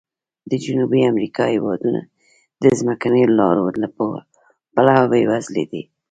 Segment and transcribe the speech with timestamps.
[0.51, 2.01] د جنوبي امریکا هېوادونه
[2.63, 3.87] د ځمکنیو لارو له
[4.75, 5.83] پلوه بې وزلي دي.